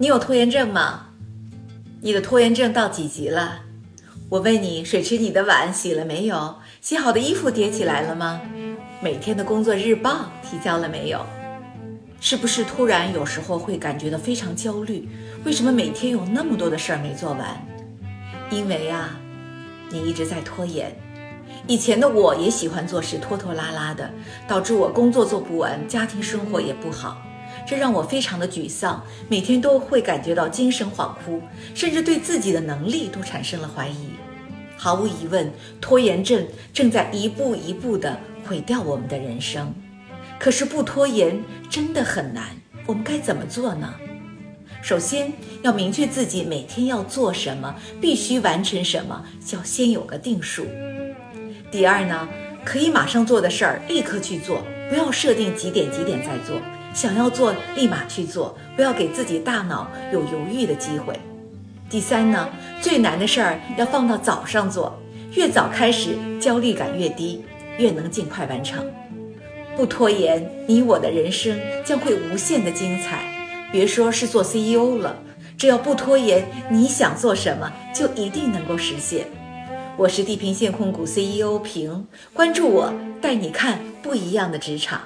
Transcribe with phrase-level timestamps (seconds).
[0.00, 1.08] 你有拖延症吗？
[2.00, 3.60] 你的拖延症到几级了？
[4.30, 6.54] 我问你，水池里的碗洗了没有？
[6.80, 8.40] 洗好的衣服叠起来了吗？
[9.02, 11.20] 每天的工作日报提交了没有？
[12.18, 15.06] 是不是突然有时候会感觉到非常焦虑？
[15.44, 17.62] 为什么每天有那么多的事儿没做完？
[18.48, 19.20] 因为啊，
[19.90, 20.96] 你一直在拖延。
[21.66, 24.10] 以前的我也喜欢做事拖拖拉拉的，
[24.48, 27.20] 导致我工作做不完，家庭生活也不好，
[27.66, 31.40] 这让我非常的沮丧，每天都会感觉到精神恍惚，
[31.74, 34.10] 甚至对自己的能力都产生了怀疑。
[34.76, 39.72] 毫无疑问，拖延症正在一步一步地毁掉我们的人生。
[40.38, 42.46] 可是不拖延真的很难，
[42.86, 43.94] 我们该怎么做呢？
[44.82, 45.30] 首先
[45.62, 50.66] 要明确自己每天要做什么，必须完成什么，要先有个定数。
[51.70, 52.26] 第二呢，
[52.64, 56.58] 可以马上做的事儿立刻去做，不要设定几点几点再做，
[56.92, 61.18] 想要做立马去做，不要给自己大脑有犹豫的机会。
[61.88, 62.48] 第三呢，
[62.80, 64.98] 最难的事儿要放到早上做，
[65.34, 67.44] 越早开始焦虑感越低，
[67.78, 68.84] 越能尽快完成。
[69.76, 73.24] 不拖延，你我的人生将会无限的精彩。
[73.72, 75.16] 别说是做 CEO 了，
[75.56, 79.26] 只要不拖延，你想做什么就一定能够实现。
[79.96, 85.00] 我是地平线控股 CEO 平，关注我，带你看不一样的职场。